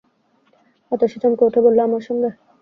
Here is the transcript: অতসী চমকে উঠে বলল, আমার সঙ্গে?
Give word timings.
অতসী 0.91 1.17
চমকে 1.21 1.43
উঠে 1.47 1.59
বলল, 1.65 1.79
আমার 1.87 2.03
সঙ্গে? 2.07 2.29